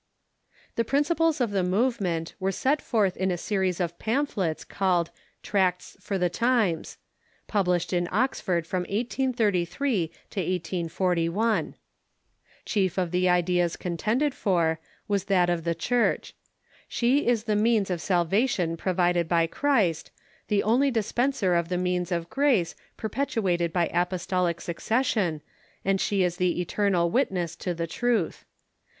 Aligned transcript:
The 0.77 0.83
principles 0.83 1.39
of 1.39 1.51
the 1.51 1.61
movement 1.61 2.33
were 2.39 2.51
set 2.51 2.81
forth 2.81 3.15
in 3.15 3.29
a 3.29 3.37
series 3.37 3.79
of 3.79 3.99
pamphlets 3.99 4.63
called" 4.63 5.11
Tracts 5.43 5.95
for 6.01 6.17
the 6.17 6.27
Times," 6.27 6.97
published 7.45 7.93
in 7.93 8.09
Oxford 8.11 8.65
from 8.65 8.79
1833 8.85 10.07
to 10.31 10.39
1841. 10.39 11.75
Chief 12.65 12.97
of 12.97 13.11
tlie 13.11 13.27
ideas 13.29 13.75
contended 13.75 14.33
for 14.33 14.79
was 15.07 15.25
that 15.25 15.51
of 15.51 15.63
the 15.65 15.75
Church. 15.75 16.33
She 16.87 17.27
is 17.27 17.43
the 17.43 17.55
means 17.55 17.91
of 17.91 18.01
salvation 18.01 18.77
provided 18.77 19.29
by 19.29 19.45
Christ, 19.45 20.09
the 20.47 20.63
only 20.63 20.89
dispenser 20.89 21.53
of 21.53 21.69
the 21.69 21.77
means 21.77 22.11
of 22.11 22.27
grace, 22.31 22.73
perpetuated 22.97 23.71
by 23.71 23.85
apostolic 23.93 24.61
succession, 24.61 25.43
and 25.85 26.01
she 26.01 26.23
is 26.23 26.37
the 26.37 26.59
eternal 26.59 27.11
witness 27.11 27.55
to 27.57 27.75
the 27.75 27.85
truth. 27.85 28.45